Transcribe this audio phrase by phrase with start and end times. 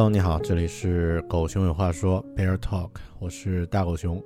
[0.00, 4.18] Hello，你好，这里是狗熊有话说 Bear Talk，我是大狗熊。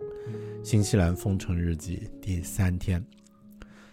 [0.62, 3.04] 新西兰封城日记第三天，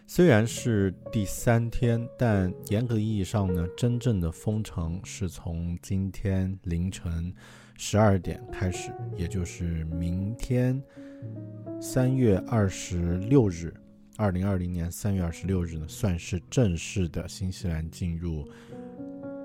[0.06, 7.34] 虽然是第三天，但严格意义上呢，真正的封城是从今天凌晨
[7.76, 10.80] 十二点开始，也就是明天
[11.82, 13.74] 三月二十六日，
[14.18, 18.48] 二零二零年三月二十六日呢，算是正式的新西兰进入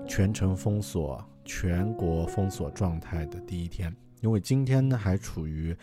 [0.07, 1.27] 全城封锁。
[1.47, 5.75] 全国封锁状态的第一天，因为今天呢还处于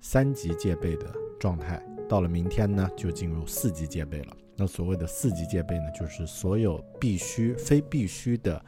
[0.00, 1.06] 三级戒备的
[1.38, 4.36] 状态，到了明天呢就进入四级戒备了。
[4.56, 8.62] 那所谓的四级戒备呢，就是所有必须、非必须的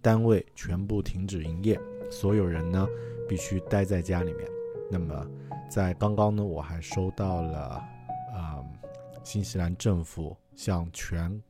[0.00, 1.78] 单位全部停止营业，
[2.10, 2.88] 所有人呢
[3.28, 4.48] 必须待在家里面。
[4.90, 5.30] 那么
[5.70, 7.58] 在刚刚呢，我还收到了
[8.34, 8.64] 啊
[9.22, 11.40] 新西兰政府向全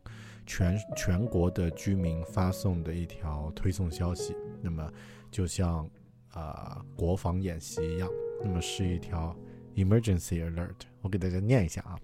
[0.45, 4.37] 全全国的居民发送的一条推送消息。
[4.62, 4.92] 那么，
[5.32, 5.90] 就像
[6.32, 8.10] 啊国防演习一样，
[8.42, 9.36] 那么是一条
[9.76, 10.76] emergency alert。
[11.02, 12.00] 我给大家念一下啊，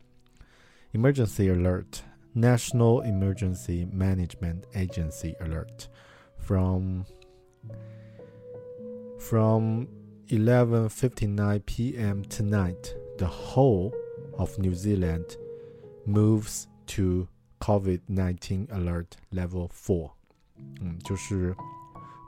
[0.93, 5.87] emergency alert，National Emergency Management Agency alert
[6.37, 7.03] from
[9.17, 9.85] from
[10.27, 12.23] 11:59 p.m.
[12.23, 12.95] tonight.
[13.17, 13.91] The whole
[14.37, 15.37] of New Zealand
[16.05, 17.27] moves to
[17.59, 20.11] COVID-19 alert level four。
[20.81, 21.55] 嗯，就是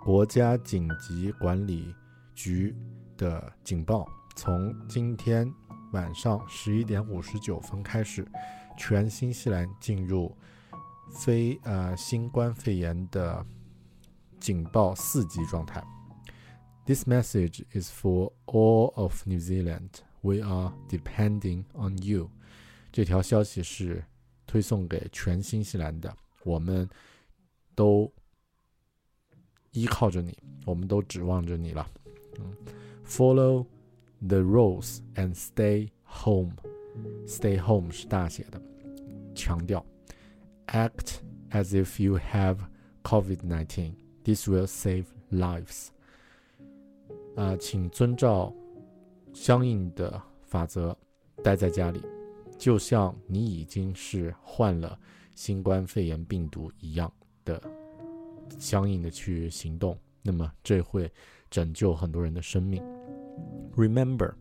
[0.06, 1.92] 国家紧急管理
[2.32, 2.72] 局
[3.16, 4.06] 的警报，
[4.36, 5.52] 从今天
[5.92, 8.24] 晚上十一点五十九分开始，
[8.78, 10.32] 全新西兰进入
[11.10, 13.44] 非呃新冠肺炎的
[14.38, 15.84] 警报四级状态。
[16.84, 19.90] This message is for all of New Zealand.
[20.20, 22.30] We are depending on you.
[22.92, 24.04] 这条消息是
[24.46, 26.88] 推送给全新西兰的，我们
[27.74, 28.12] 都。
[29.76, 31.86] 依靠着你，我们都指望着你了。
[32.38, 32.56] 嗯
[33.06, 33.66] ，Follow
[34.26, 36.54] the rules and stay home.
[37.26, 38.58] Stay home 是大写的，
[39.34, 39.84] 强调。
[40.68, 41.16] Act
[41.50, 42.56] as if you have
[43.02, 43.92] COVID-19.
[44.24, 45.88] This will save lives.
[47.36, 48.54] 啊，请遵照
[49.34, 50.96] 相应的法则，
[51.44, 52.00] 待在家里，
[52.56, 54.98] 就像你已经是患了
[55.34, 57.12] 新冠肺炎病毒一样
[57.44, 57.62] 的。
[58.59, 61.11] 相应的去行动，那么这会
[61.49, 62.83] 拯救很多人的生命。
[63.75, 64.33] Remember,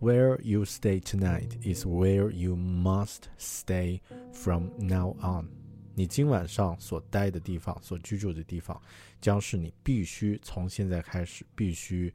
[0.00, 4.00] where you stay tonight is where you must stay
[4.32, 5.48] from now on。
[5.94, 8.80] 你今晚上所待的地方，所居住的地方，
[9.20, 12.12] 将是你必须从现在开始必须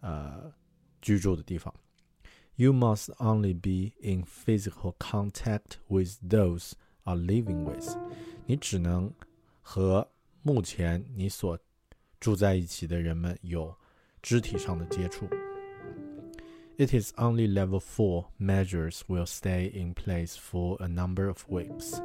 [0.00, 0.50] 呃
[1.02, 1.72] 居住的地方。
[2.54, 6.72] You must only be in physical contact with those
[7.04, 7.96] are living with。
[8.46, 9.12] 你只能
[9.60, 10.08] 和
[10.42, 11.58] 目前你所
[12.20, 13.74] 住在一起的人们有
[14.22, 15.28] 肢体上的接触。
[16.78, 21.98] It is only level 4 measures will stay in place for a number of weeks.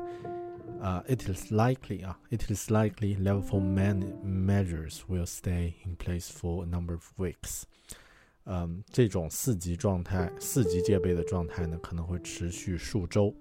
[0.82, 5.96] Uh, it is likely, uh, it is likely level 4 man measures will stay in
[5.98, 7.64] place for a number of weeks.
[8.46, 13.36] 嗯，这种四级状态、四级戒备的状态呢，可能会持续数周。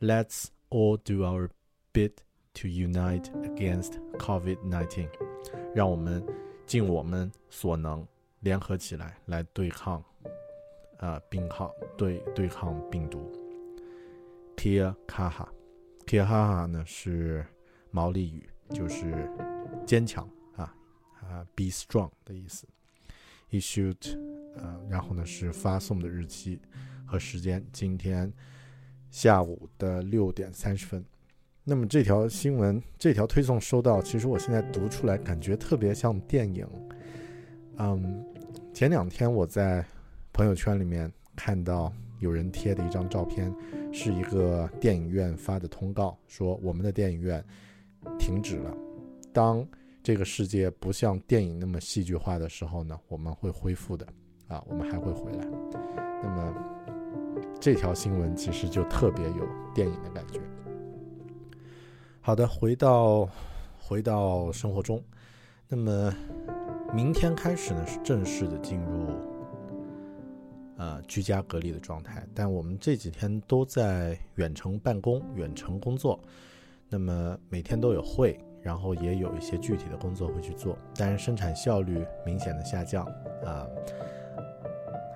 [0.00, 1.50] Let's all do our
[1.92, 2.14] bit
[2.57, 5.07] to unite against COVID-19，
[5.75, 6.25] 让我们
[6.65, 8.05] 尽我们所能
[8.39, 10.03] 联合起来来对抗，
[10.97, 13.31] 啊，病抗对对抗病毒。
[14.55, 17.45] Kia kaha，Kia kaha 呢是
[17.91, 19.29] 毛利语，就是
[19.85, 20.75] 坚强啊
[21.21, 22.67] 啊，be strong 的意思。
[23.51, 24.19] Issued，
[24.55, 26.59] 呃，然后呢是发送的日期
[27.05, 28.33] 和时间，今天
[29.11, 31.05] 下午的六点三十分。
[31.69, 36.65] 那么这条新闻，这条推送收到，其实我现在读出来感觉特别像电影。
[37.75, 38.23] 嗯，
[38.73, 39.83] 前两天我在
[40.31, 41.91] 朋友圈里面看到
[42.21, 43.53] 有人贴的一张照片，
[43.91, 47.43] 是一个电影院发的通告，说我们的电影院
[48.17, 48.73] 停止了。
[49.33, 49.67] 当
[50.01, 54.07] 这个世界不像电影那么戏剧化的时候呢，我们会恢复的。
[54.47, 55.45] 啊，我们还会回来。
[56.23, 56.53] 那么
[57.59, 60.39] 这条新闻其实就特别有电影的感觉。
[62.27, 63.25] 好的，回到
[63.79, 65.01] 回到生活中。
[65.65, 66.13] 那么，
[66.93, 69.07] 明天开始呢是正式的进入
[70.75, 72.27] 呃居家隔离的状态。
[72.35, 76.19] 但我们这几天都在远程办公、远程工作。
[76.89, 80.77] 那么每天都有会，然后也有一些具体的工作会去做。
[80.97, 83.05] 但是生产效率明显的下降
[83.45, 83.65] 啊，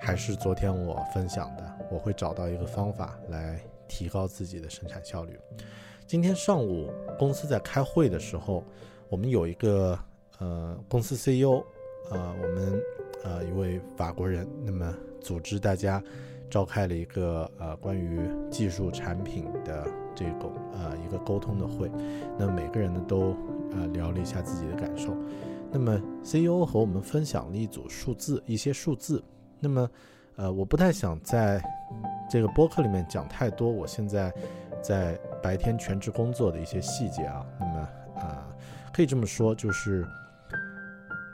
[0.00, 5.38] 还是昨天我分享的，我会找到一个方法来提高自己的生产效率。
[6.06, 8.62] 今天上午公司在开会的时候，
[9.08, 9.98] 我们有一个
[10.38, 11.62] 呃公司 CEO，
[12.10, 12.82] 呃我们
[13.24, 16.02] 呃一位法国人，那么组织大家
[16.50, 18.20] 召开了一个呃关于
[18.50, 21.90] 技术产品的这个呃一个沟通的会，
[22.38, 23.34] 那每个人呢都
[23.72, 25.16] 呃聊了一下自己的感受，
[25.70, 29.22] 那么 CEO 和我们分享了一组数字，一些数字，
[29.58, 29.88] 那么
[30.36, 31.62] 呃我不太想在
[32.30, 34.30] 这个播客里面讲太多，我现在。
[34.82, 37.88] 在白天全职工作的一些细节啊，那么
[38.20, 38.46] 啊，
[38.92, 40.06] 可以这么说，就是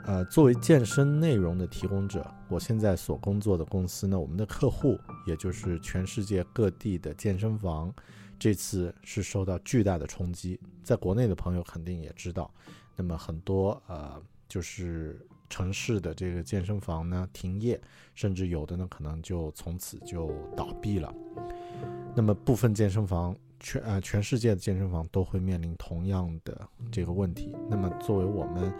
[0.05, 7.93] 呃，作为健身内容的提供者，我现在所工作的公司呢，我们的客户也就是全世界各地的健身房，
[8.39, 10.59] 这次是受到巨大的冲击。
[10.83, 12.51] 在国内的朋友肯定也知道，
[12.95, 17.79] 那么很多呃，就是城市的这个健身房呢停业，
[18.15, 21.13] 甚至有的呢可能就从此就倒闭了。
[22.15, 27.55] 那么部分健身房全啊全世界的健身房都会面临同样的这个问题。
[27.69, 28.73] 那么作为我们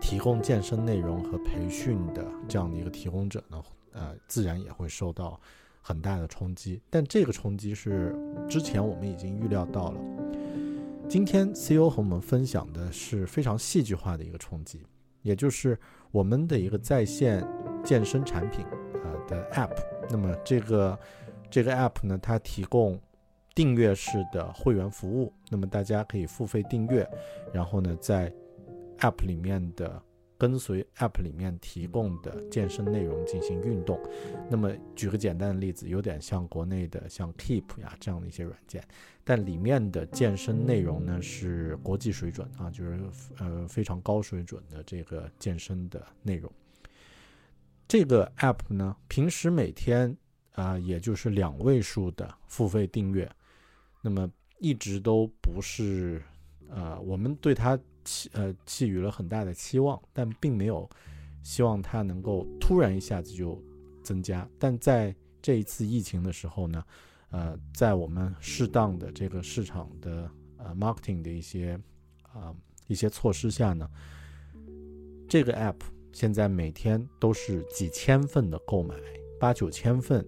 [0.00, 3.62] 提供健身内容和培训的这样的一个提供者呢，
[3.92, 5.40] 呃，自然也会受到
[5.80, 6.80] 很大的冲击。
[6.90, 8.14] 但这个冲击是
[8.48, 10.00] 之前我们已经预料到了。
[11.08, 14.82] 今天 CEO 和我们分享的是非常戏剧化的一个冲击，
[15.22, 15.78] 也就是
[16.10, 17.46] 我们的一个在线
[17.84, 19.76] 健身产品啊的 App。
[20.10, 20.98] 那么这个。
[21.48, 23.00] 这个 app 呢，它提供
[23.56, 27.08] 订阅式的会员服务，那么大家可以付费订阅，
[27.54, 28.30] 然后呢，在
[28.98, 30.00] app 里面的
[30.36, 33.98] 跟随 app 里面提供的健身内容进行运动。
[34.50, 38.84] 那么举个简单的例子，有点像国内的像 Keep 呀这样的一些软件，
[39.24, 43.00] 但里面的健身内容呢是国际水准啊，就是
[43.38, 46.52] 呃非常高水准的这个健身的内容。
[47.88, 50.14] 这个 app 呢，平时每天。
[50.56, 53.30] 啊，也就是两位数的付费订阅，
[54.06, 54.30] 那么
[54.60, 56.22] 一直都不是，
[56.68, 60.88] 呃，我们对它寄呃寄予了很大的期望，但并没有
[61.42, 63.60] 希望它能够突然一下子就
[64.04, 64.48] 增加。
[64.60, 66.84] 但在这一次疫情的时候呢，
[67.30, 71.76] 呃，在我们适当的这个市场的呃 marketing 的一些
[72.32, 72.54] 啊
[72.86, 73.90] 一些措施下呢，
[75.28, 75.80] 这个 app
[76.12, 78.94] 现在每天都是几千份的购买，
[79.40, 80.24] 八九千份。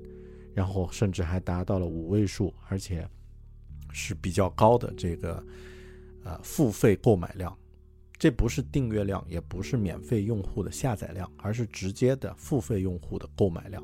[0.55, 3.09] 然后甚至还达到了五位数，而且
[3.92, 5.42] 是比较高的这个
[6.25, 7.57] 呃付费购买量。
[8.18, 13.80] 这不是订阅量，也不是免费用户的下载量，而是直接的付费用户的购买量，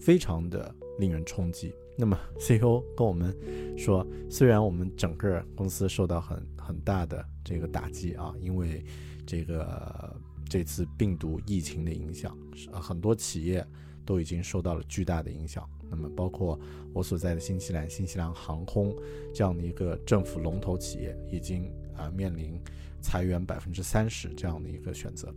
[0.00, 1.70] 非常的令人冲击。
[1.94, 3.36] 那么 CEO 跟我们
[3.76, 8.82] 说，虽然我们整个公司受到很很大的这个打击啊，因为
[9.26, 10.16] 这个
[10.48, 12.34] 这次病毒疫情的影响，
[12.72, 13.64] 很多企业
[14.06, 15.68] 都已经受到了巨大的影响。
[15.90, 16.58] 那么，包括
[16.92, 18.94] 我所在的新西兰，新西兰航空
[19.32, 22.60] 这样的一个政府龙头企业，已经啊面临
[23.00, 25.32] 裁员百分之三十这样的一个选择。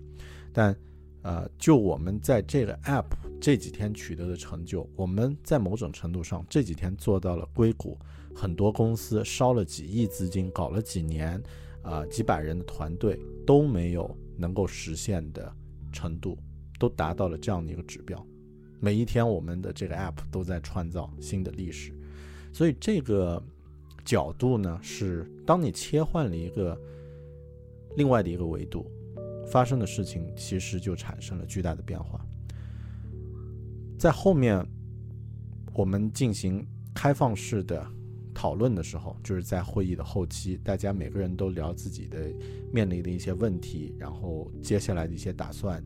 [0.52, 0.76] 但，
[1.22, 3.06] 呃，就我们在这个 App
[3.40, 7.98] 这几天取得的成就，我们在某种程度上这几天做到了硅谷
[8.36, 11.42] 很多公司烧了几亿资金，搞了几年，
[11.84, 15.54] 啊几百人的团队都没有能够实现的
[15.92, 16.38] 程度，
[16.80, 18.26] 都达到了这样的一个指标。
[18.80, 21.92] 每一天，我们的这个 app 都在创造新的历史，
[22.54, 23.42] 所以这个
[24.06, 26.80] 角度呢是，当你切换了一个
[27.96, 28.90] 另外的一个维度，
[29.48, 32.24] 发生的事情其实就产生了巨大的变化。
[33.98, 34.64] 在后面
[35.74, 37.86] 我们进行开放式的
[38.34, 42.32] 讨论的时候，就是在会议的后期，大家每个人都聊自己的
[42.72, 45.84] 面临的一些问题，然后接下来的一些打算，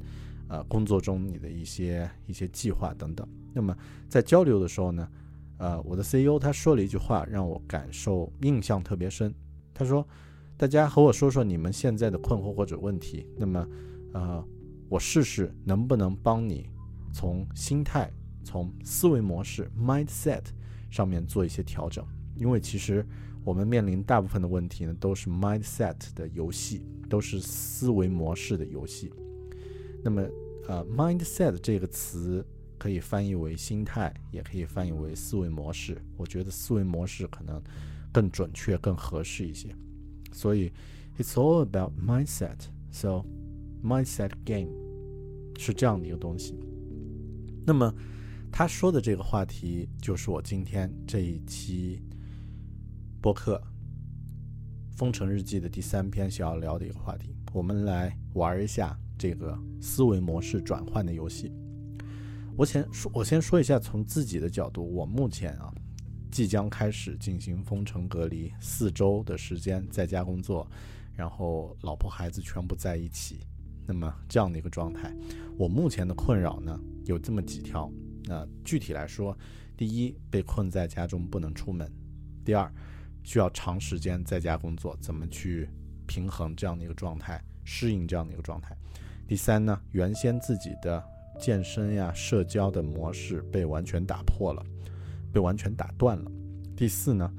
[0.51, 3.25] 呃，工作中你的一些一些计划等等。
[3.53, 3.73] 那么
[4.09, 5.07] 在交流的时候呢？
[5.57, 9.33] 呃，我的 CEO 他说了一句话，让我感受印象特别深。
[9.73, 10.05] 他说
[10.57, 13.25] ：“大家和我说说你们现在的困惑或者问题。
[13.37, 13.67] 那么，
[14.11, 14.43] 呃，
[14.89, 16.67] 我试试能不能帮你
[17.13, 18.11] 从心态、
[18.43, 20.43] 从思维模式 （mindset）
[20.89, 22.03] 上面做一些调整。
[22.35, 23.05] 因为其实
[23.45, 29.13] 我们面临大部分的问题呢，都是 mindset 的游戏，都是思维模式的游戏。
[30.03, 30.21] 那么，
[30.67, 32.45] 呃，mindset 这个词。”
[32.81, 35.95] 可以翻译为心态，也可以翻译为思维模式。
[36.17, 37.61] 我觉得思维模式可能
[38.11, 39.69] 更准确、更合适一些。
[40.31, 40.71] 所以
[41.19, 42.57] ，it's all about mindset.
[42.89, 43.23] So,
[43.83, 44.71] mindset game
[45.59, 46.59] 是这样的一个东西。
[47.63, 47.93] 那么，
[48.51, 52.01] 他说的这个话题就是我今天这一期
[53.21, 53.61] 播客
[54.97, 57.35] 《封城日记》的第三篇想要聊的一个话题。
[57.53, 61.53] 我们来玩一下这个思维模式转换的游戏。
[62.57, 65.71] 我先说，我先说一下，从自己的角度，我目前啊，
[66.31, 70.67] 即将开始进行封城隔离四周的时间，在家工作，
[71.13, 73.41] 然后老婆孩子全部在一起，
[73.85, 75.15] 那么这样的一个状态，
[75.55, 77.91] 我目前的困扰呢有这么几条。
[78.23, 79.37] 那具体来说，
[79.77, 81.87] 第一，被困在家中不能出门；
[82.43, 82.73] 第二，
[83.21, 85.69] 需要长时间在家工作，怎么去
[86.07, 88.75] 平衡这样的一个状态，适应这样的一个状态；
[89.31, 91.01] 第三呢，原先自己的。
[91.39, 94.61] 健身呀，社交的模式被完全打破了，
[95.31, 96.29] 被完全打断了。
[96.75, 97.33] 第四呢，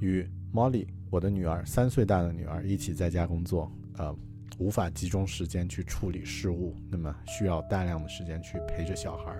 [0.00, 4.12] 与 Molly 我的女儿三岁大的女儿一起在家工作，呃，
[4.58, 9.38] 无法集中时间去处理事务，那么需要大量的时间去陪着小孩，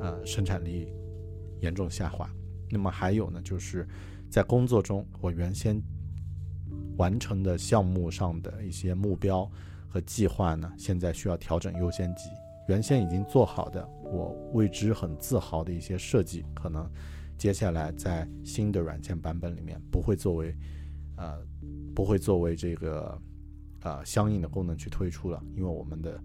[0.00, 0.92] 呃，生产力
[1.60, 2.28] 严重下滑。
[2.68, 3.86] 那么还有呢，就是
[4.28, 5.80] 在工作中，我原先
[6.96, 9.48] 完成的项目上的一些目标
[9.88, 12.28] 和计划呢，现在需要调整优先级。
[12.68, 16.90] 原先已经做好的，我为之很自豪的一些设计，可能
[17.38, 20.52] 接下来在新的软件版本里面不会作为，
[21.16, 21.40] 呃，
[21.94, 23.16] 不会作为这个，
[23.82, 26.20] 呃，相应的功能去推出了，因为我们的，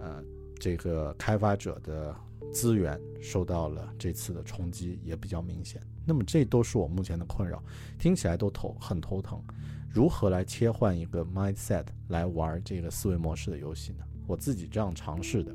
[0.00, 0.24] 呃，
[0.58, 2.16] 这个开发者的
[2.52, 5.80] 资源受到了这次的冲击，也比较明显。
[6.04, 7.62] 那么这都是我目前的困扰，
[7.98, 9.42] 听起来都头很头疼。
[9.90, 14.04] 如何来切换一个 mindset 来玩这个思维模式的游戏呢？
[14.26, 15.54] 我自己这样尝试的。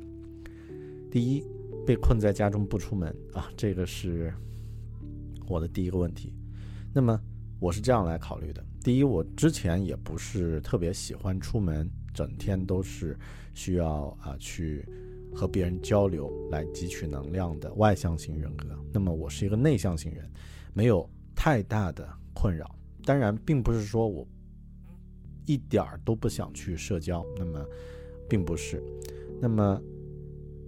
[1.10, 1.44] 第一，
[1.86, 4.34] 被困在家中不出门啊，这个是
[5.46, 6.34] 我的第一个问题。
[6.92, 7.20] 那么
[7.60, 13.16] 我是这样来考虑的：第一，我之前也不是特别喜欢出门，整天都是
[13.54, 14.84] 需要啊去
[15.34, 18.68] 和别人交流来汲取能量的外向型人格。
[18.92, 20.30] 那么我是一个内向型人，
[20.72, 22.74] 没有太大的困扰。
[23.04, 24.26] 当然，并不是说我
[25.46, 27.24] 一点儿都不想去社交。
[27.36, 27.66] 那么。
[28.26, 28.82] 并不是，
[29.38, 29.78] 那么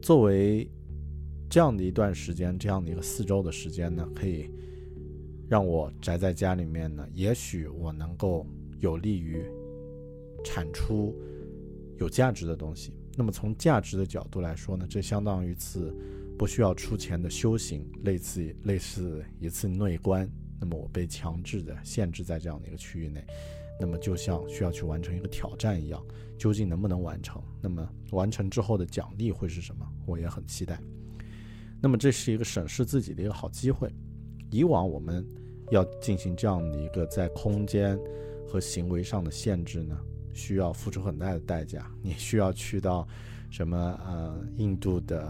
[0.03, 0.71] 作为
[1.49, 4.51] 这样的一段时间，这样的一个四周的时间呢，可以
[5.49, 8.47] 让我宅在家里面呢，也许我能够
[8.79, 9.43] 有利于
[10.45, 11.17] 产出
[11.97, 12.93] 有价值的东西。
[13.17, 15.93] 那么从价值的角度来说呢，这相当于一次
[16.39, 20.31] 不需要出钱的修行，类似类似一次内观。
[20.61, 23.25] 那么我被强制的限制在这样的一个区域内。
[23.79, 26.03] 那么就像需要去完成一个挑战一样，
[26.39, 27.43] 究竟能不能完成？
[27.61, 29.87] 那么完成之后的奖励会是什么？
[30.07, 30.81] 我也很期待。
[31.81, 33.91] 那么这是一个审视自己的一个好机会。
[34.51, 35.27] 以往我们
[35.71, 37.99] 要进行这样的一个在空间
[38.49, 39.99] 和行为上的限制呢，
[40.37, 41.91] 需要付出很大的代价。
[42.01, 43.09] 你需要去到
[43.51, 45.29] 什么呃印度的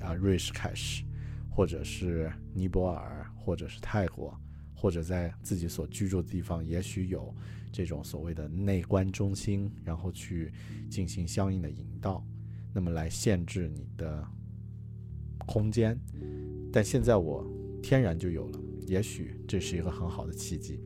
[0.00, 1.04] 啊瑞士开始，
[1.48, 4.36] 或者是尼泊尔，或者是泰国，
[4.74, 7.32] 或者在自己所居住的地方，也许有。
[7.70, 10.50] 这种所谓的内观中心，然后去
[10.88, 12.24] 进行相应的引导，
[12.72, 14.26] 那么来限制你的
[15.46, 15.96] 空间。
[16.72, 17.46] 但现在我
[17.82, 20.80] 天然就有了，也许这是一个很好的契机。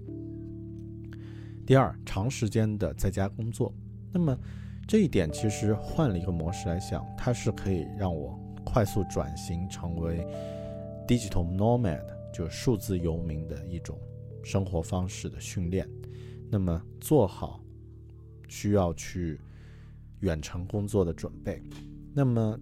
[1.64, 3.72] 第二，长时间的在家工作，
[4.12, 4.36] 那么
[4.86, 10.26] 这一点其实换了一个模式来想，它是可以让我快速转型成为
[11.06, 13.98] digital nomad，就是数字游民的一种
[14.42, 15.88] 生活方式的训练。
[16.50, 17.62] 那么做好
[18.48, 19.40] 需要去
[20.20, 21.62] 远程工作的准备，
[22.12, 22.58] 那么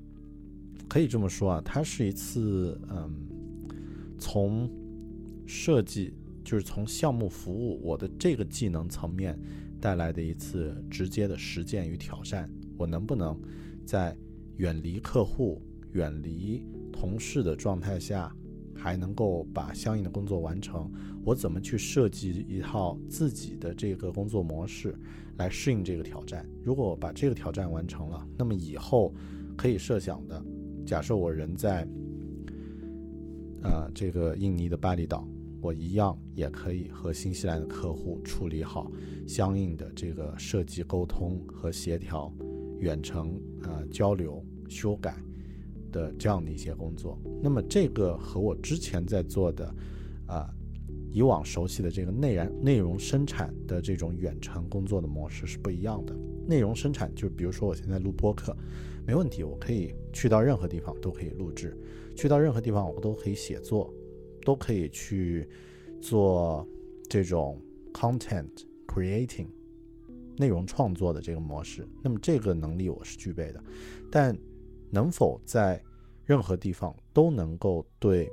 [0.88, 3.12] 可以这么说啊，它是一次嗯，
[4.18, 4.70] 从
[5.46, 9.38] 设计就是从项目服务我的这个技能层面
[9.80, 12.50] 带来的一次直接的实践与挑战。
[12.76, 13.38] 我能不能
[13.84, 14.16] 在
[14.56, 15.60] 远离客户、
[15.92, 18.34] 远离同事的状态下，
[18.74, 20.90] 还能够把相应的工作完成？
[21.24, 24.94] 我怎么去设计一套自己的这个工作模式
[25.36, 26.48] 来适应这个挑战？
[26.64, 29.14] 如果把这个挑战完成了，那么以后
[29.56, 30.42] 可以设想的，
[30.86, 31.86] 假设我人在。
[33.62, 35.28] 啊，这个印尼的巴厘岛，
[35.60, 38.90] 我一样也可以和新西兰的客户处理好
[39.26, 42.32] 相应的这个设计、沟通和协调、
[42.78, 45.16] 远程啊交流、修改
[45.92, 47.20] 的这样的一些工作。
[47.42, 49.74] 那么这个和我之前在做的
[50.26, 50.48] 啊
[51.12, 56.16] 以往熟悉的这个内燃内容生产的这种远程工作的模式是不一样的。
[56.46, 58.56] 内容生产就比如说我现在录播客，
[59.06, 61.76] 没问题，我可以去到任何地方都可以录制。
[62.16, 63.92] 去到任何地方，我都可以写作，
[64.44, 65.48] 都可以去
[66.00, 66.66] 做
[67.08, 67.60] 这种
[67.92, 68.48] content
[68.86, 69.48] creating
[70.36, 71.86] 内容创作的这个模式。
[72.02, 73.62] 那么这个能力我是具备的，
[74.10, 74.36] 但
[74.90, 75.82] 能否在
[76.24, 78.28] 任何地方都能够对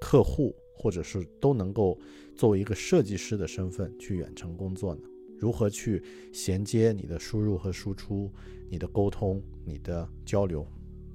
[0.00, 1.98] 客户，或者是都能够
[2.36, 5.02] 作为一个设计师的身份去远程工作呢？
[5.38, 8.32] 如何去衔接你的输入和输出，
[8.70, 10.66] 你的沟通，你的交流？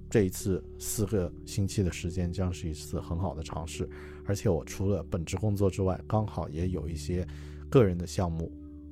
[0.09, 3.89] 这一次四个星期的时间将是一次很好的尝试，
[4.29, 7.27] 而且我除了本职工作之外，刚好也有一些
[7.67, 8.51] 个人的项目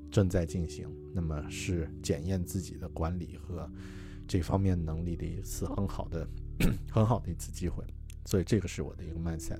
[0.09, 3.69] 正在进行，那么是检验自己的管理和
[4.27, 6.27] 这方面能力的一次很好的、
[6.89, 7.83] 很好的一次机会，
[8.25, 9.59] 所以这个是我的一个 mindset。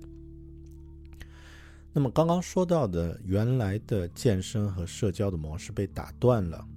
[1.94, 6.68] 那么刚刚说到的原来的健身和社交的模式被打断了，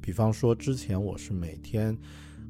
[0.00, 1.96] 比方说之前我是每天。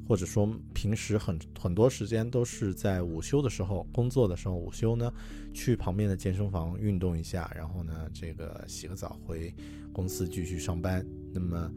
[0.09, 5.11] 或者说平时很很多时间都是在午休的时候工作的时候，午休呢
[5.55, 9.55] 去旁边的健身房运动一下，然后呢这个洗个澡回
[9.93, 11.07] 公司继续上班。
[11.33, 11.73] 那么，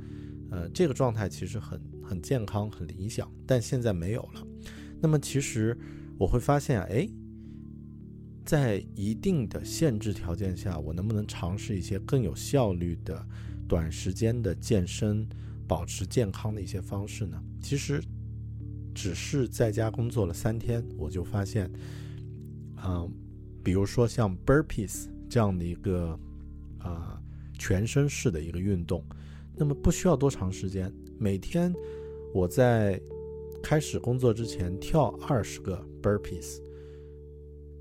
[0.49, 4.45] 呃，这个状态其实很很健康很理想，但现在没有了。
[4.99, 5.77] 那么其实
[6.17, 7.07] 我会发现，哎，
[8.43, 13.25] 在一定的限制条件下，我能不能尝试一些更有效率的
[13.67, 15.25] 短时间的健身，
[15.67, 17.41] 保持健康的一些方式呢？
[17.61, 18.03] 其实。
[18.95, 21.69] 只是在家工作了三天，我就发现，
[22.83, 23.11] 嗯，
[23.61, 26.17] 比如说像 burpees 这样的一个
[26.79, 27.21] 啊
[27.59, 29.03] 全身式的一个运动，
[29.55, 31.73] 那么不需要多长时间，每天
[32.33, 32.99] 我在
[33.61, 36.61] 开始工作之前跳二十个 burpees，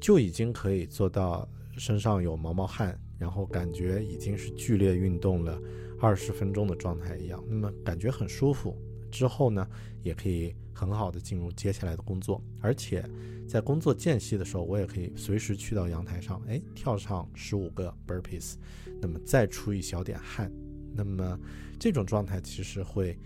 [0.00, 1.48] 就已经可以做到
[1.79, 5.61] 身上有毛毛汗，然后感觉已经是剧烈运动了
[6.00, 8.77] 二十分钟的状态一样，那么感觉很舒服。
[9.14, 9.66] 之后呢，
[10.03, 10.55] 也可以。
[10.77, 13.09] 很好的进入接下来的工作，而且
[13.46, 18.55] 在工作间隙的时候，我也可以随时去到阳台上，哎，跳上十五个 burpees，
[19.00, 20.50] 那么再出一小点汗，
[20.92, 21.38] 那么
[21.79, 23.16] 这种状态其实会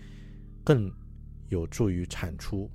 [0.63, 0.93] 更
[1.47, 2.69] 有助于产出，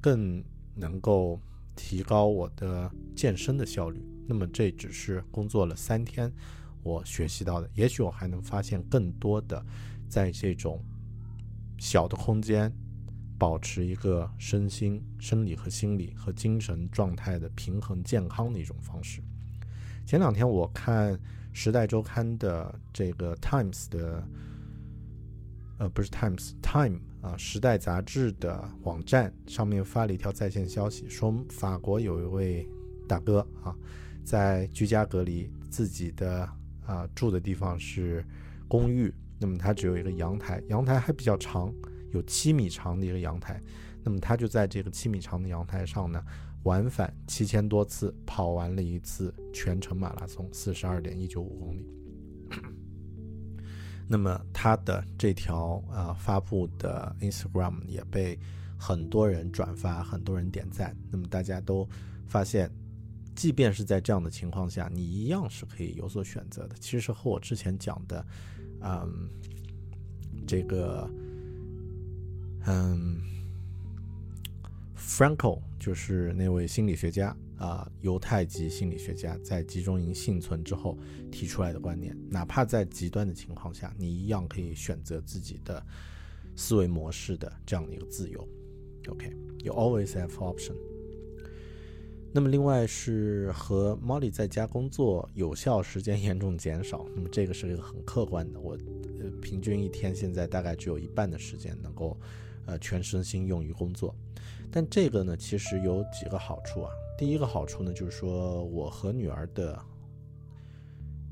[0.00, 0.42] 更
[0.76, 1.40] 能够
[1.74, 4.00] 提高我的健身的效率。
[4.24, 6.32] 那么这只是工作了三天
[6.84, 9.66] 我学习到的，也许我还能发现更多的
[10.08, 10.80] 在这种
[11.82, 12.72] 小的空间。
[13.38, 19.20] 保持一个身心、生理和心理和精神状态的平衡健康的一种方式。
[20.06, 21.12] 前两天我看
[21.52, 24.24] 《时代周刊》的这个 Times 的，
[25.78, 32.64] 呃，不是 Times，Time 啊，《时代》杂志的网站上面发了一条在线消息，说法国有一位
[33.08, 33.74] 大哥啊，
[34.22, 36.48] 在居家隔离，自己的
[36.86, 38.24] 啊住的地方是
[38.68, 41.70] 公寓，那么它只有一个阳台，阳台还比较长。
[42.12, 43.58] 有七米长的一个阳台，
[44.04, 46.22] 那么他就在这个七米长的阳台上呢，
[46.64, 51.86] 往返七千多次，跑完了一次全程马拉松，四十二点一九五公里。
[54.06, 58.38] 那么他的这条啊发布的 Instagram 也被
[58.78, 60.94] 很多人转发，很多人点赞。
[61.10, 61.88] 那么大家都
[62.26, 62.70] 发现，
[63.34, 66.76] 即便是在这样的情况下，你一样是可以有所选择的。
[66.78, 68.22] 其实和我之前讲的，
[68.82, 69.28] 嗯，
[70.46, 71.08] 这个。
[72.64, 73.20] 嗯
[74.96, 80.96] ，Franco 就是那位心理学家啊，犹太籍心理学家，在集中营幸存之后
[81.32, 85.84] 提出来的观念，哪怕在极端的情况下，你一样可以选择自己的
[86.54, 88.48] 思维模式的这样的一个自由。
[89.08, 90.76] OK，you always have option。
[92.32, 98.72] 那么另外是和 Molly 在家工作有效时间严重减少，那么这个是一个很客观的，我
[99.20, 102.16] 呃平均一天现在大概只有一半的时间能够。
[102.64, 104.14] 呃，全身心用于工作，
[104.70, 106.92] 但这个呢，其实有几个好处啊。
[107.18, 109.76] 第一个好处呢，就是说我和女儿的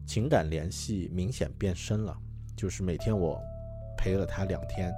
[0.08, 2.18] 情感联系明显变深了，
[2.56, 3.40] 就是每天我
[3.96, 4.92] 陪了她两天，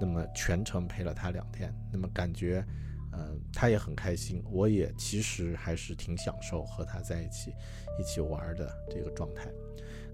[0.00, 2.64] 那么全程陪了她两天，那么感觉，
[3.12, 7.52] 嗯，他也很开心，我也其实还是挺享受和他在一起
[7.98, 9.50] 一起玩的这个状态。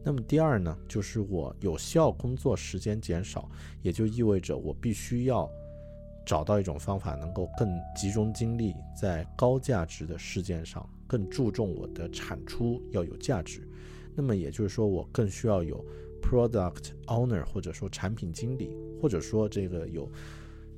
[0.05, 3.51] 那么第二呢，就是我有效工作时间减少，
[3.83, 5.51] 也就意味着我必须要
[6.25, 13.69] 找到一种方法，能够更集中精力在高价值的事件上，更注重我的产出要有价值。
[14.15, 15.85] 那么也就是说，我更需要有
[16.23, 20.11] product owner，或者说产品经理，或者说这个有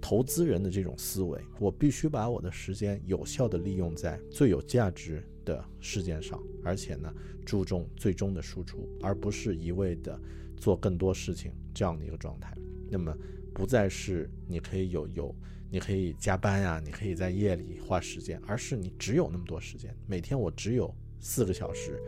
[0.01, 1.41] 投资人的这种思维。
[1.59, 5.23] 我必须把我的时间有效的利用在最有价值。
[5.43, 7.13] 的事件上，而且呢，
[7.47, 10.21] 注重最终的输出，而不是一味的
[10.55, 12.55] 做更多事情这样的一个状态。
[12.91, 13.13] 那么，
[13.53, 15.35] 不再是你可以有有，
[15.71, 19.97] 你可以加班呀，你可以在夜里花时间，而是你只有那么多时间。
[20.07, 21.99] 每天我只有四个小时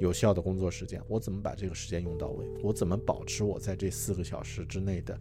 [0.00, 2.44] 有效的工作时间，我怎么把这个时间用到位？
[2.60, 5.18] 我怎么保持我在这四个小时之内的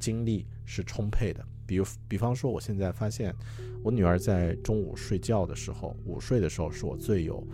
[0.00, 1.46] 精力是充沛的？
[1.70, 3.32] 比如，比方说，我现在发现，
[3.80, 7.46] 我女儿在中午睡觉的时候，午睡的时候是我最有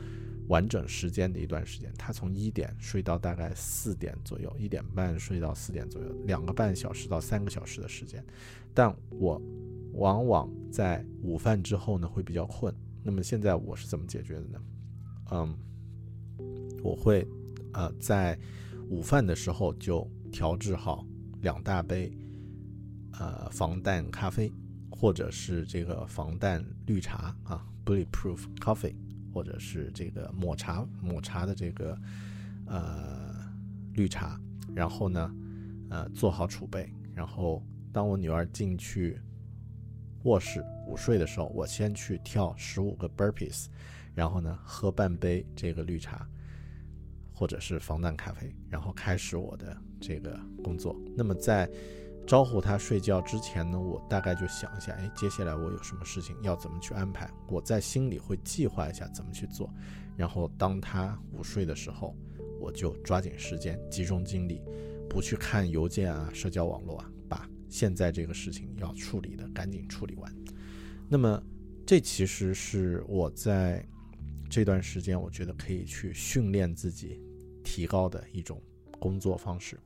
[0.48, 1.92] 完整时间的一段时间。
[1.98, 8.24] 她从一点睡到大概四点左右，一点半睡到四点左右，两个半小时到三个小时的时间。
[8.72, 9.38] 但我
[9.92, 12.74] 往往在午饭之后呢会比较困。
[13.02, 14.60] 那么现在我是怎么解决的呢？
[15.32, 15.54] 嗯，
[16.82, 17.28] 我会
[17.74, 18.38] 呃在
[18.88, 21.04] 午饭的时候就调制好
[21.42, 22.10] 两大杯。
[23.18, 24.52] 呃，防弹咖啡，
[24.90, 28.94] 或者是这个防弹绿茶啊，bulletproof coffee，
[29.32, 31.98] 或者是这个抹茶抹茶的这个
[32.66, 33.34] 呃
[33.94, 34.38] 绿茶，
[34.74, 35.34] 然后呢，
[35.88, 39.18] 呃做好储备，然后当我女儿进去
[40.24, 43.66] 卧室午睡的时候，我先去跳十五个 burpees，
[44.14, 46.28] 然后呢喝半杯这个绿茶，
[47.32, 50.94] 或者是防弹咖啡，然后开始我的这个工作。
[51.16, 51.66] 那么在
[52.26, 57.30] 招呼他睡觉之前呢，我大概就想一下，哎，接下来我有什么事情要怎么去安排？
[57.48, 59.72] 我在心里会计划一下怎么去做，
[60.16, 62.16] 然后当他午睡的时候，
[62.60, 64.60] 我就抓紧时间，集中精力，
[65.08, 70.34] 不去看邮件啊、社交网络啊，把现在这个事情要处理的赶紧处理完。
[71.08, 71.40] 那么，
[71.86, 73.86] 这其实是我在
[74.50, 77.22] 这段时间我觉得可以去训练自己、
[77.62, 78.60] 提高的一种
[78.98, 79.78] 工作方式。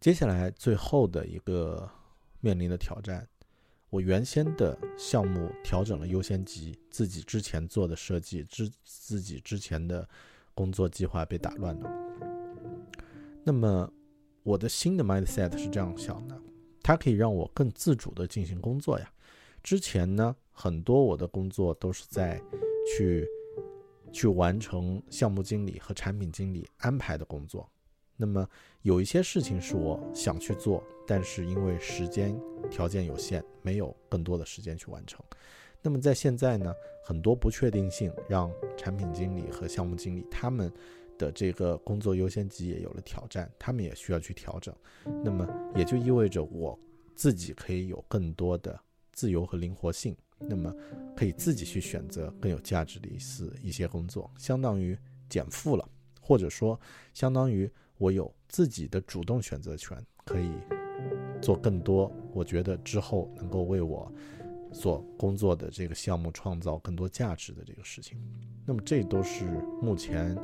[0.00, 1.90] 接下来最后的一个
[2.40, 3.26] 面临的挑战，
[3.90, 10.08] 我原先的项目调整了优先级，自己之前做的设计之自己之前的
[10.54, 11.90] 工作计划被打乱了。
[13.42, 13.92] 那么
[14.44, 16.40] 我的新的 mindset 是这样想的，
[16.80, 19.12] 它可以让我更自主的进行工作呀。
[19.64, 22.40] 之前呢，很多我的工作都是在
[22.86, 23.26] 去
[24.12, 27.68] 去完成项目经理和产品经理安排的工作。
[28.20, 28.46] 那么
[28.82, 35.24] 有一些事情是我想去做，但是因为时间条件有限，没有更多的时间去完成。
[35.80, 40.70] 那么在现在呢，很多不确定性让产品经理和项目经理他们
[41.16, 44.74] 的这个工作优先级也有了挑战，他们也需要去调整。
[45.24, 46.76] 那么也就意味着我
[47.14, 48.78] 自己可以有更多的
[49.12, 50.74] 自由和灵活性，那么
[51.16, 55.88] 可以自己去选择更有价值的一次一些工作，相当于减负了，
[56.28, 56.78] 或者说
[57.14, 57.68] 相当于。
[58.00, 60.52] 我有自己的主动选择权，可以
[61.42, 62.08] 做更多。
[62.32, 64.08] 我觉得之后能够为我
[64.72, 68.16] 所工作的这个项目创造更多价值的这个事情。
[68.64, 69.46] 那么，这都是
[69.82, 70.38] 目前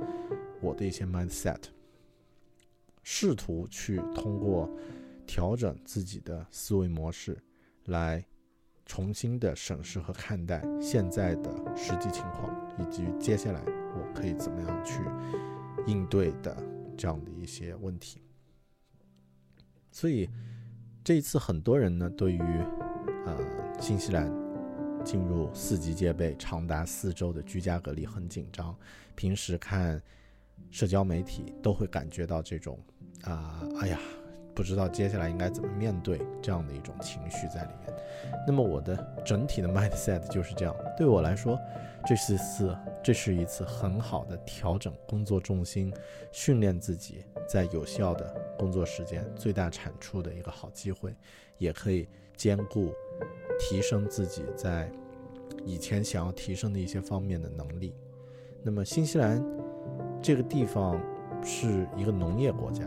[0.60, 1.60] 我的一些 mindset，
[3.04, 4.68] 试图去通过
[5.24, 7.38] 调整自己的思维模式，
[7.84, 8.26] 来
[8.84, 14.98] 重新的审视和看待现在的实际情况，以及接下来我可以怎么样去
[15.86, 16.56] 应对的。
[16.96, 18.22] 这样的一些问题，
[19.90, 20.30] 所以
[21.02, 22.40] 这一次很多人呢，对于
[23.26, 23.36] 呃
[23.80, 24.32] 新西兰
[25.04, 28.72] 进入四级戒备长达四周的居家隔离很紧张。
[29.16, 30.00] 平时看
[30.70, 32.78] 社交媒体都会感觉到这种
[33.24, 33.98] 啊，哎呀，
[34.54, 37.92] 不知道接下来应该怎么面对这样的一种情绪在里面。
[38.46, 41.58] 那么我的整体的 mindset 就是这样，对我来说。
[42.06, 45.92] 这是次，这是一次很好的调整工作重心、
[46.30, 51.14] 训练自己在有效的工作时间最大产出的一个好机会，
[51.56, 52.92] 也可以兼顾
[53.58, 54.90] 提升自己在
[55.64, 57.94] 以前想要提升的一些方面的能力。
[58.62, 59.42] 那么，新西兰
[60.20, 61.00] 这个地方
[61.42, 62.84] 是一个农业国家，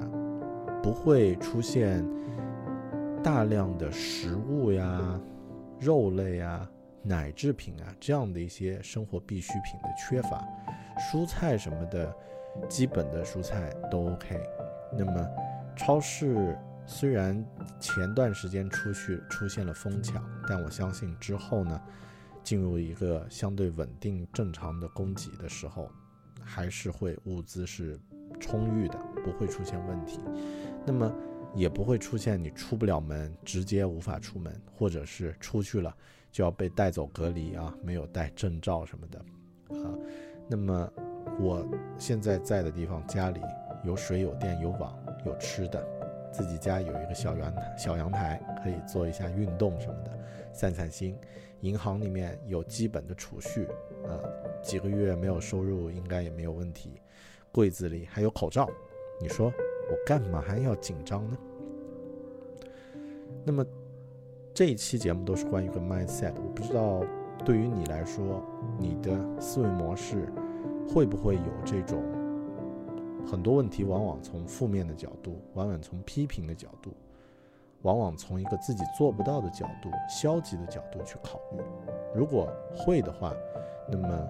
[0.84, 2.08] 不会出现
[3.24, 5.20] 大量的食物呀、
[5.80, 6.70] 肉类呀。
[7.04, 10.46] 奶制品啊，这样的一些生活必需品的缺乏，
[11.12, 12.14] 蔬菜什么的
[12.68, 14.42] 基本的蔬菜都 OK。
[14.98, 15.28] 那么
[15.76, 17.46] 超市虽然
[17.80, 21.82] 前段时间出去出现了疯抢，但我相信之后呢，
[22.44, 25.90] 进入一个相对稳定正常的供给的时候，
[26.42, 28.00] 还是会物资是
[28.40, 30.20] 充裕的，不会出现问题。
[30.86, 31.14] 那么
[31.54, 35.96] 也不会出现你出不了门，直接无法出门，或者是出去了
[36.38, 39.18] 就要被带走隔离啊，没有带证照什么的，
[39.76, 39.90] 啊，
[40.48, 40.94] 那么
[41.40, 43.42] 我现在在的地方家里
[43.84, 44.96] 有水有电有网
[45.26, 45.84] 有吃的，
[46.32, 50.12] 自己家有一个小阳台小阳台可以做一下运动什么的，
[50.54, 51.18] 散散心。
[51.62, 53.66] 银行里面有基本的储蓄，
[54.06, 54.22] 啊，
[54.62, 57.02] 几个月没有收入应该也没有问题。
[57.52, 58.70] 柜子里还有口罩，
[59.20, 59.52] 你说？
[59.90, 61.38] 我干嘛还要紧张呢？
[63.44, 63.66] 那么
[64.58, 67.04] 这一期节目都是关于一个 mindset，我不知道
[67.46, 68.44] 对于你来说，
[68.80, 70.34] 你的思维模式
[70.90, 72.02] 会不会有这种
[73.24, 76.92] 很多问题，往往从负面的角度，往往从批评的角度，
[77.84, 81.62] 往往从一个自己做不到的角度、消极的角度去考虑。
[82.16, 83.32] 如果会的话，
[83.92, 84.28] 那么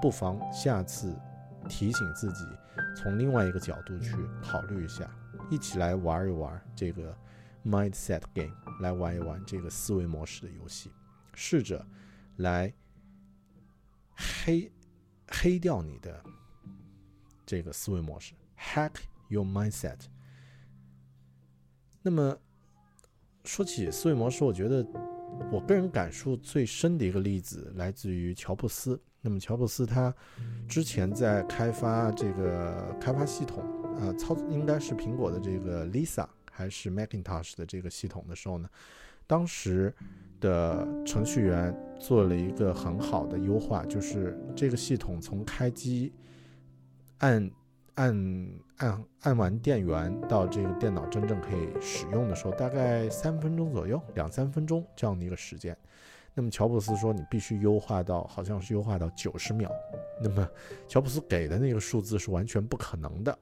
[0.00, 1.12] 不妨下次。
[1.68, 2.44] 提醒自己
[2.96, 5.10] 从另外一个角度去考虑一下，
[5.50, 7.12] 一起来玩一玩这个
[7.66, 10.90] mindset game，来玩一玩这个思维模式的游戏，
[11.34, 11.84] 试着
[12.36, 12.72] 来
[14.14, 14.70] 黑
[15.28, 16.22] 黑掉你的
[17.44, 18.92] 这个思维模式，hack
[19.28, 19.98] your mindset。
[22.02, 22.38] 那么
[23.44, 24.86] 说起思维模式，我觉得
[25.50, 29.00] 我个人感触最深的一个例子来自于乔布斯。
[29.20, 30.14] 那么乔布斯他
[30.68, 33.64] 之前在开发这个开发系统，
[33.98, 38.66] 呃，操应该是苹果的这个 Lisa 还是 Macintosh 的这个系统的时候呢，
[39.26, 39.94] 当时
[40.40, 46.14] 的程序员做了一个很好的优化，就是这个系统从开机
[47.18, 47.50] 按
[47.96, 55.76] 按按按完电源到这个电脑真正可以使用的时候，大概三分钟左右，两三分钟这样的一个时间。
[56.34, 59.70] 那么乔布斯说，你必须优化到好像是优化到九十秒。
[60.22, 60.46] 那么
[60.86, 63.38] 乔布斯给的那个数字是完全不可能的，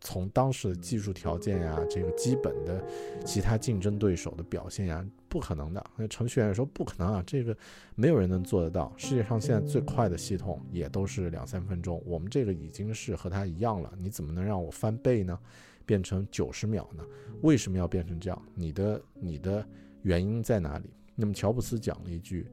[0.00, 2.84] 从当时的技术条件呀，这个基本的
[3.24, 5.84] 其他竞争对手的表现呀，不可能的。
[5.96, 7.56] 那程序员说不可能啊，这个
[7.94, 8.92] 没有人能做得到。
[8.96, 13.92] 世界上现在最快的系统也都是两三分钟，我们这个已经是和它一样了。
[13.98, 15.38] 你怎么能让我翻倍呢？
[15.84, 17.04] 变成九十秒呢？
[17.42, 18.42] 为什么要变成这样？
[18.54, 19.66] 你的你的
[20.02, 20.90] 原因在哪里？
[21.14, 22.46] 那么乔布斯讲了一句，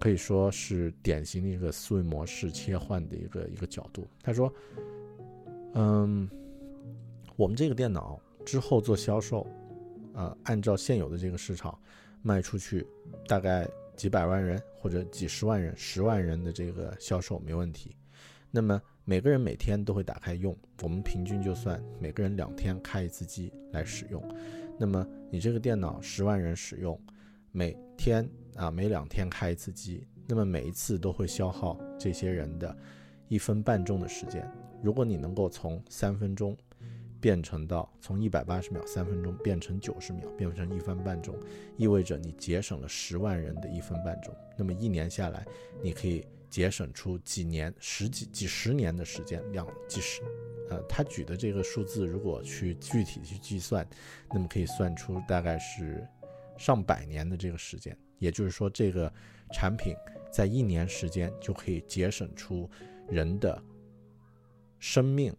[0.00, 4.06] 可以说是典型的一个思维模式切换的一个一个角度。
[4.22, 4.52] 他说
[5.74, 6.30] ：“嗯，
[7.36, 9.46] 我们这个电脑之后做销售，
[10.14, 11.78] 呃，按照现有的这个市场
[12.22, 12.86] 卖出去，
[13.26, 17.96] 大概几百万人或者几十万人、十万人的这个销售没问题。
[18.50, 24.22] 那么每个人每天都会打开用，我们平均就算每个人两天开一次机来使用。
[24.78, 26.98] 那么你这个电脑十万人使用。”
[27.56, 32.76] 每天啊，每两天开一次机，那么每一次都会消耗这些人的
[33.28, 34.44] 一分半钟的时间。
[34.82, 36.56] 如果你能够从三分钟
[37.24, 41.34] 变成到从一百八十秒三分钟变成九十秒，变成一分半钟，
[41.78, 44.36] 意味着你节省了十万人的一分半钟。
[44.58, 45.42] 那么一年下来，
[45.82, 50.20] 你可以节省出几年、十几、几十年的时间，两几十。
[50.68, 53.88] 呃，他举的这个数字，如果去具体去计算，
[54.30, 56.06] 那么可以算出大概是。
[56.56, 59.12] 上百年的这个时间，也就是说，这个
[59.52, 59.92] 产品
[60.30, 62.70] 在一年时间就可以节省出
[63.08, 63.60] 人的
[64.78, 65.34] 生命，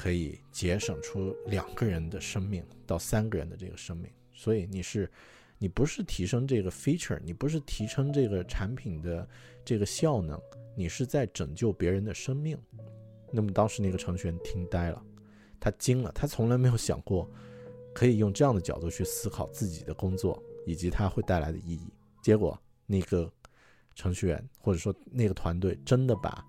[0.00, 4.10] 可以节省出两个人的生命到三个人的这个生命。
[4.32, 5.10] 所以你是，
[5.58, 9.28] 你不是提升这个 feature，你不是提升这个产品的
[9.64, 10.40] 这个效能，
[10.74, 12.56] 你是在拯救别人的生命。
[13.30, 15.02] 那么当时那个程序员听呆了，
[15.60, 17.30] 他惊了，他从来没有想过
[17.92, 20.42] 可以用这样的角度去思考自己的工作。
[20.66, 21.90] 以及它会带来的意义。
[22.22, 23.32] 结果，那个
[23.94, 26.46] 程序员或者说那个团队真的把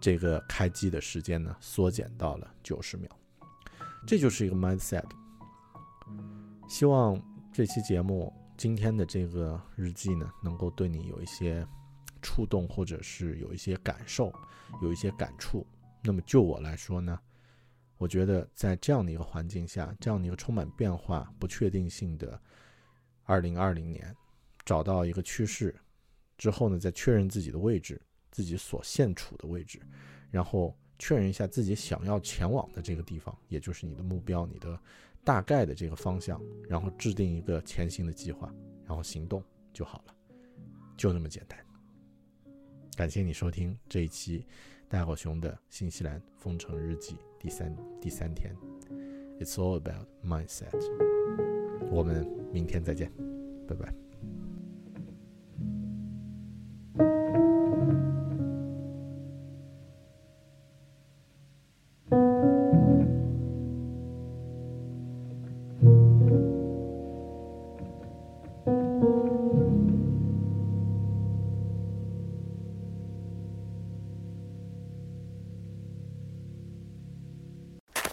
[0.00, 3.10] 这个开机的时间呢缩减到了九十秒。
[4.06, 5.04] 这就是一个 mindset。
[6.68, 7.20] 希望
[7.52, 11.66] 这期节目今天的这个日记呢，能够对你有一些
[12.22, 14.32] 触动，或者是有一些感受，
[14.82, 15.66] 有一些感触。
[16.02, 17.18] 那么就我来说呢？
[17.96, 22.40] 我觉得在这样的一个环境下，这样的一个充满变化、不确定性的
[23.24, 24.14] 二零二零年，
[24.64, 25.74] 找到一个趋势
[26.36, 29.80] 之后呢，再确认自己的位置，自己所现处的位置，
[30.30, 34.78] 然后确认一下自己想要前往的这个地方，也就是你的目标、你的
[35.24, 38.52] 大概的这个方向，然后制定一个前行的计划，
[38.84, 40.14] 然后行动就好了，
[40.96, 41.58] 就那么简单。
[42.96, 44.44] 感谢你收听这一期
[44.88, 48.56] 大狗熊的新西兰封城日记第三第三天。
[49.38, 50.74] It's all about mindset。
[51.92, 53.12] 我们明天再见，
[53.68, 54.07] 拜拜。